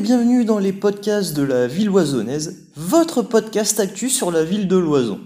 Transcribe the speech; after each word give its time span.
bienvenue 0.00 0.44
dans 0.44 0.58
les 0.58 0.72
podcasts 0.72 1.36
de 1.36 1.42
la 1.42 1.68
ville 1.68 1.88
oisonnaise, 1.90 2.66
votre 2.74 3.22
podcast 3.22 3.78
actu 3.78 4.10
sur 4.10 4.32
la 4.32 4.42
ville 4.42 4.66
de 4.66 4.76
Loison. 4.76 5.20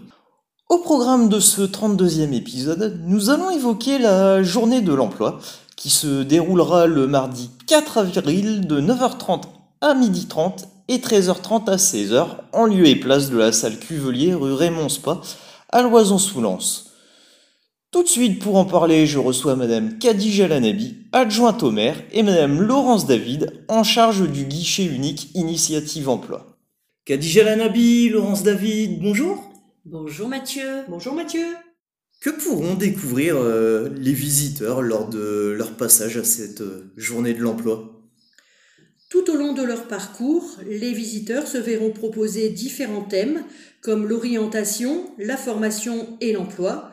Au 0.68 0.78
programme 0.78 1.30
de 1.30 1.41
ce 1.41 1.62
32e 1.62 2.34
épisode, 2.34 3.00
nous 3.04 3.30
allons 3.30 3.50
évoquer 3.50 3.98
la 3.98 4.42
journée 4.42 4.82
de 4.82 4.92
l'emploi 4.92 5.38
qui 5.77 5.88
se 5.88 6.22
déroulera 6.22 6.86
le 6.86 7.06
mardi 7.06 7.50
4 7.66 7.98
avril 7.98 8.66
de 8.66 8.80
9h30 8.80 9.44
à 9.80 9.94
12h30 9.94 10.64
et 10.88 10.98
13h30 10.98 11.70
à 11.70 11.77
16h 11.77 12.27
en 12.52 12.66
lieu 12.66 12.86
et 12.86 12.96
place 12.96 13.30
de 13.30 13.38
la 13.38 13.52
salle 13.52 13.78
Cuvelier 13.78 14.34
rue 14.34 14.52
Raymond 14.52 14.91
Spa 14.91 15.22
à 15.72 15.80
Loison-sous-Lens. 15.80 16.88
Tout 17.91 18.02
de 18.02 18.09
suite, 18.09 18.42
pour 18.42 18.56
en 18.56 18.66
parler, 18.66 19.06
je 19.06 19.19
reçois 19.19 19.56
Madame 19.56 19.98
Khadija 19.98 20.47
Lanabi, 20.47 21.06
adjointe 21.12 21.62
au 21.62 21.70
maire, 21.70 21.97
et 22.12 22.23
Madame 22.23 22.61
Laurence 22.61 23.06
David, 23.06 23.64
en 23.69 23.83
charge 23.83 24.30
du 24.30 24.45
guichet 24.45 24.84
unique 24.84 25.30
Initiative 25.34 26.11
Emploi. 26.11 26.59
Khadija 27.06 27.45
Lanabi, 27.45 28.11
Laurence 28.11 28.42
David, 28.42 29.01
bonjour. 29.01 29.42
Bonjour 29.86 30.28
Mathieu. 30.28 30.83
Bonjour 30.91 31.14
Mathieu. 31.14 31.47
Que 32.20 32.28
pourront 32.28 32.75
découvrir 32.75 33.39
euh, 33.39 33.89
les 33.97 34.12
visiteurs 34.12 34.83
lors 34.83 35.08
de 35.08 35.55
leur 35.56 35.70
passage 35.70 36.19
à 36.19 36.25
cette 36.25 36.61
euh, 36.61 36.92
journée 36.98 37.33
de 37.33 37.41
l'emploi? 37.41 38.02
Tout 39.08 39.30
au 39.30 39.36
long 39.36 39.55
de 39.55 39.62
leur 39.62 39.84
parcours, 39.84 40.45
les 40.67 40.92
visiteurs 40.92 41.47
se 41.47 41.56
verront 41.56 41.92
proposer 41.92 42.50
différents 42.50 43.05
thèmes 43.05 43.45
comme 43.80 44.06
l'orientation, 44.06 45.11
la 45.17 45.39
formation 45.39 46.19
et 46.20 46.34
l'emploi, 46.34 46.92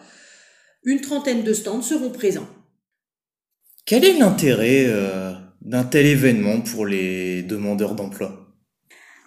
une 0.86 1.02
trentaine 1.02 1.44
de 1.44 1.54
stands 1.54 1.82
seront 1.82 2.12
présents. 2.12 2.48
Quel 3.86 4.06
est 4.06 4.18
l'intérêt 4.18 4.86
euh, 4.88 5.34
d'un 5.62 5.84
tel 5.84 6.06
événement 6.06 6.62
pour 6.62 6.86
les 6.86 7.44
demandeurs 7.44 7.96
d'emploi? 7.96 8.56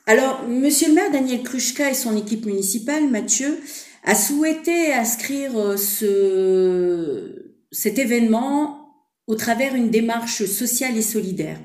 Alors, 0.07 0.49
monsieur 0.49 0.89
le 0.89 0.95
maire 0.95 1.13
Daniel 1.13 1.43
Kruschka 1.43 1.91
et 1.91 1.95
son 1.95 2.17
équipe 2.17 2.47
municipale, 2.47 3.09
Mathieu, 3.09 3.59
a 4.05 4.15
souhaité 4.15 4.93
inscrire 4.93 5.57
euh, 5.57 5.77
ce, 5.77 7.53
cet 7.71 7.99
événement 7.99 8.79
au 9.27 9.35
travers 9.35 9.75
une 9.75 9.91
démarche 9.91 10.45
sociale 10.45 10.97
et 10.97 11.03
solidaire. 11.03 11.61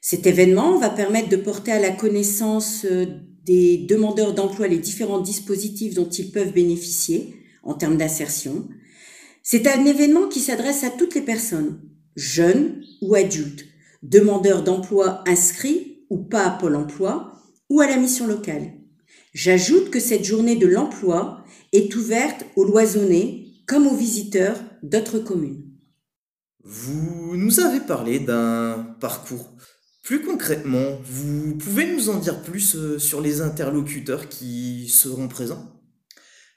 Cet 0.00 0.26
événement 0.26 0.78
va 0.78 0.88
permettre 0.88 1.28
de 1.28 1.36
porter 1.36 1.72
à 1.72 1.80
la 1.80 1.90
connaissance 1.90 2.86
euh, 2.90 3.06
des 3.44 3.78
demandeurs 3.78 4.32
d'emploi 4.32 4.68
les 4.68 4.78
différents 4.78 5.20
dispositifs 5.20 5.94
dont 5.94 6.08
ils 6.08 6.30
peuvent 6.30 6.52
bénéficier 6.52 7.34
en 7.62 7.74
termes 7.74 7.98
d'insertion, 7.98 8.66
c'est 9.52 9.66
un 9.66 9.84
événement 9.84 10.28
qui 10.28 10.38
s'adresse 10.38 10.84
à 10.84 10.90
toutes 10.90 11.16
les 11.16 11.22
personnes, 11.22 11.80
jeunes 12.14 12.84
ou 13.02 13.16
adultes, 13.16 13.64
demandeurs 14.00 14.62
d'emploi 14.62 15.24
inscrits 15.26 16.04
ou 16.08 16.18
pas 16.18 16.44
à 16.44 16.50
Pôle 16.50 16.76
emploi 16.76 17.32
ou 17.68 17.80
à 17.80 17.88
la 17.88 17.96
mission 17.96 18.28
locale. 18.28 18.74
J'ajoute 19.34 19.90
que 19.90 19.98
cette 19.98 20.22
journée 20.22 20.54
de 20.54 20.68
l'emploi 20.68 21.44
est 21.72 21.92
ouverte 21.96 22.44
aux 22.54 22.64
loisonnés 22.64 23.48
comme 23.66 23.88
aux 23.88 23.96
visiteurs 23.96 24.56
d'autres 24.84 25.18
communes. 25.18 25.64
Vous 26.62 27.36
nous 27.36 27.58
avez 27.58 27.80
parlé 27.80 28.20
d'un 28.20 28.94
parcours. 29.00 29.56
Plus 30.04 30.22
concrètement, 30.22 30.96
vous 31.02 31.56
pouvez 31.56 31.92
nous 31.92 32.08
en 32.08 32.20
dire 32.20 32.40
plus 32.42 32.76
euh, 32.76 33.00
sur 33.00 33.20
les 33.20 33.40
interlocuteurs 33.40 34.28
qui 34.28 34.88
seront 34.88 35.26
présents? 35.26 35.82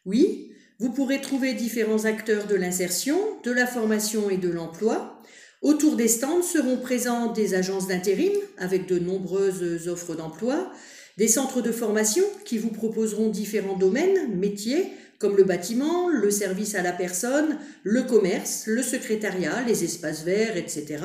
Oui, 0.06 0.53
vous 0.84 0.92
pourrez 0.92 1.22
trouver 1.22 1.54
différents 1.54 2.04
acteurs 2.04 2.46
de 2.46 2.56
l'insertion, 2.56 3.18
de 3.46 3.52
la 3.52 3.66
formation 3.66 4.30
et 4.30 4.36
de 4.36 4.50
l'emploi. 4.50 5.18
Autour 5.62 5.96
des 5.96 6.10
stands 6.10 6.42
seront 6.42 6.76
présents 6.76 7.32
des 7.32 7.54
agences 7.54 7.88
d'intérim 7.88 8.34
avec 8.58 8.86
de 8.86 9.00
nombreuses 9.00 9.88
offres 9.88 10.14
d'emploi, 10.14 10.70
des 11.18 11.30
centres 11.30 11.62
de 11.62 11.72
formation 11.72 12.26
qui 12.44 12.58
vous 12.58 12.72
proposeront 12.72 13.30
différents 13.30 13.78
domaines, 13.78 14.38
métiers, 14.38 14.92
comme 15.20 15.38
le 15.38 15.46
bâtiment, 15.46 16.10
le 16.10 16.30
service 16.30 16.76
à 16.76 16.82
la 16.82 16.92
personne, 16.92 17.60
le 17.84 18.04
commerce, 18.04 18.66
le 18.68 18.84
secrétariat, 18.84 19.64
les 19.66 19.86
espaces 19.86 20.26
verts, 20.26 20.58
etc., 20.58 21.02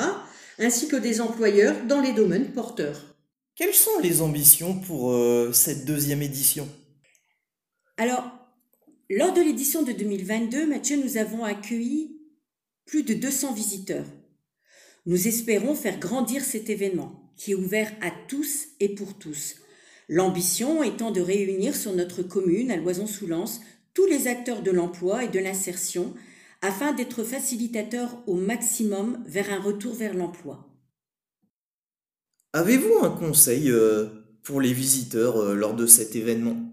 ainsi 0.58 0.88
que 0.88 0.96
des 0.96 1.20
employeurs 1.20 1.76
dans 1.86 2.00
les 2.00 2.14
domaines 2.14 2.50
porteurs. 2.50 3.14
Quelles 3.54 3.74
sont 3.74 4.00
les 4.02 4.22
ambitions 4.22 4.80
pour 4.80 5.12
euh, 5.12 5.52
cette 5.52 5.84
deuxième 5.84 6.22
édition? 6.22 6.66
Alors, 7.96 8.38
lors 9.10 9.32
de 9.32 9.40
l'édition 9.40 9.82
de 9.82 9.92
2022, 9.92 10.66
Mathieu, 10.66 10.96
nous 11.02 11.16
avons 11.16 11.44
accueilli 11.44 12.18
plus 12.84 13.02
de 13.02 13.14
200 13.14 13.54
visiteurs. 13.54 14.06
Nous 15.06 15.28
espérons 15.28 15.74
faire 15.74 15.98
grandir 15.98 16.42
cet 16.44 16.68
événement, 16.68 17.32
qui 17.36 17.52
est 17.52 17.54
ouvert 17.54 17.90
à 18.02 18.10
tous 18.28 18.66
et 18.80 18.90
pour 18.90 19.18
tous. 19.18 19.56
L'ambition 20.08 20.82
étant 20.82 21.10
de 21.10 21.20
réunir 21.20 21.76
sur 21.76 21.92
notre 21.94 22.22
commune, 22.22 22.70
à 22.70 22.76
Loison-sous-Lens, 22.76 23.60
tous 23.94 24.06
les 24.06 24.26
acteurs 24.26 24.62
de 24.62 24.70
l'emploi 24.70 25.24
et 25.24 25.28
de 25.28 25.38
l'insertion, 25.38 26.14
afin 26.60 26.92
d'être 26.92 27.24
facilitateurs 27.24 28.22
au 28.26 28.34
maximum 28.34 29.22
vers 29.26 29.50
un 29.50 29.60
retour 29.60 29.94
vers 29.94 30.14
l'emploi. 30.14 30.68
Avez-vous 32.52 32.98
un 33.02 33.10
conseil 33.10 33.70
euh, 33.70 34.06
pour 34.42 34.60
les 34.60 34.72
visiteurs 34.72 35.36
euh, 35.36 35.54
lors 35.54 35.74
de 35.74 35.86
cet 35.86 36.16
événement? 36.16 36.67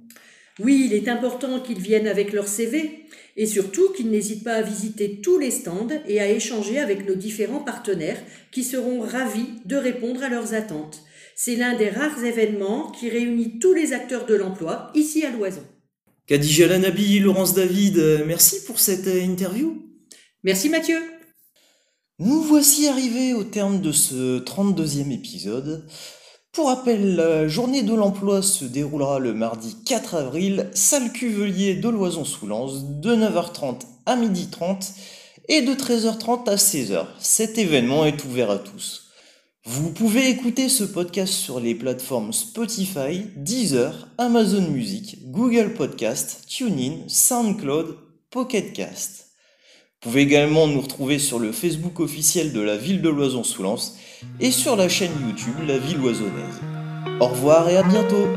Oui, 0.59 0.85
il 0.85 0.93
est 0.93 1.09
important 1.09 1.59
qu'ils 1.59 1.79
viennent 1.79 2.07
avec 2.07 2.31
leur 2.31 2.47
CV 2.47 3.05
et 3.35 3.45
surtout 3.45 3.91
qu'ils 3.91 4.09
n'hésitent 4.09 4.45
pas 4.45 4.53
à 4.53 4.61
visiter 4.61 5.19
tous 5.21 5.37
les 5.37 5.51
stands 5.51 5.89
et 6.07 6.21
à 6.21 6.31
échanger 6.31 6.79
avec 6.79 7.05
nos 7.07 7.15
différents 7.15 7.59
partenaires 7.59 8.21
qui 8.51 8.63
seront 8.63 9.01
ravis 9.01 9.47
de 9.65 9.75
répondre 9.75 10.23
à 10.23 10.29
leurs 10.29 10.53
attentes. 10.53 11.03
C'est 11.35 11.57
l'un 11.57 11.75
des 11.75 11.89
rares 11.89 12.23
événements 12.23 12.91
qui 12.91 13.09
réunit 13.09 13.59
tous 13.59 13.73
les 13.73 13.91
acteurs 13.91 14.25
de 14.25 14.35
l'emploi 14.35 14.91
ici 14.95 15.25
à 15.25 15.31
Loison. 15.31 15.63
Khadija 16.27 16.67
Lanabi, 16.67 17.19
Laurence 17.19 17.53
David, 17.53 18.23
merci 18.25 18.63
pour 18.63 18.79
cette 18.79 19.07
interview. 19.07 19.85
Merci 20.43 20.69
Mathieu. 20.69 20.97
Nous 22.19 22.41
voici 22.41 22.87
arrivés 22.87 23.33
au 23.33 23.43
terme 23.43 23.81
de 23.81 23.91
ce 23.91 24.39
32e 24.39 25.11
épisode. 25.11 25.85
Pour 26.55 26.67
rappel, 26.67 27.17
la 27.17 27.49
journée 27.49 27.83
de 27.83 27.93
l'emploi 27.93 28.41
se 28.41 28.63
déroulera 28.63 29.19
le 29.19 29.33
mardi 29.33 29.75
4 29.85 30.15
avril, 30.15 30.69
salle 30.73 31.11
Cuvelier 31.11 31.75
de 31.75 31.89
Loison-sous-Lens, 31.89 33.01
de 33.01 33.13
9h30 33.13 33.81
à 34.05 34.15
12h30 34.15 34.93
et 35.49 35.63
de 35.63 35.73
13h30 35.73 36.49
à 36.49 36.55
16h. 36.55 37.07
Cet 37.19 37.57
événement 37.57 38.05
est 38.05 38.23
ouvert 38.23 38.51
à 38.51 38.59
tous. 38.59 39.09
Vous 39.65 39.91
pouvez 39.91 40.29
écouter 40.29 40.69
ce 40.69 40.85
podcast 40.85 41.33
sur 41.33 41.59
les 41.59 41.75
plateformes 41.75 42.31
Spotify, 42.31 43.25
Deezer, 43.35 44.07
Amazon 44.17 44.69
Music, 44.71 45.29
Google 45.31 45.73
Podcast, 45.73 46.45
TuneIn, 46.47 46.99
SoundCloud, 47.09 47.97
Pocketcast. 48.29 49.25
Vous 50.05 50.11
pouvez 50.11 50.21
également 50.21 50.67
nous 50.67 50.79
retrouver 50.79 51.19
sur 51.19 51.37
le 51.37 51.51
Facebook 51.51 51.99
officiel 51.99 52.53
de 52.53 52.61
la 52.61 52.77
ville 52.77 53.01
de 53.01 53.09
Loison-sous-Lens 53.09 53.97
et 54.39 54.51
sur 54.51 54.75
la 54.75 54.89
chaîne 54.89 55.11
YouTube 55.25 55.55
La 55.67 55.77
Ville 55.77 55.99
Oisonnaise. 55.99 56.61
Au 57.19 57.27
revoir 57.27 57.69
et 57.69 57.77
à 57.77 57.83
bientôt 57.83 58.27